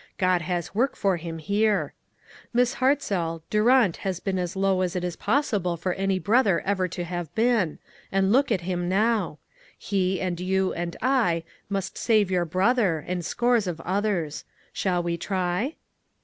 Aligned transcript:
God 0.17 0.41
has 0.41 0.73
work 0.73 0.95
for 0.95 1.17
him 1.17 1.37
here. 1.37 1.93
Miss 2.53 2.77
Hartzell, 2.77 3.43
Durant 3.51 3.97
has 3.97 4.19
been 4.19 4.39
as 4.39 4.55
low 4.55 4.81
as 4.81 4.95
it 4.95 5.03
is 5.03 5.15
possible 5.15 5.77
for 5.77 5.93
any 5.93 6.17
brother 6.17 6.59
ever 6.61 6.87
to 6.87 7.03
have 7.03 7.31
been, 7.35 7.77
and 8.11 8.31
look 8.31 8.51
at 8.51 8.61
him 8.61 8.89
now! 8.89 9.37
Pie, 9.79 10.17
and 10.19 10.39
you, 10.39 10.73
and 10.73 10.97
I, 11.03 11.43
must 11.69 11.99
save 11.99 12.31
your 12.31 12.45
brother, 12.45 13.05
and 13.05 13.23
scores 13.23 13.67
of 13.67 13.79
others. 13.81 14.43
Shall 14.73 15.03
we 15.03 15.17
try?" 15.17 15.75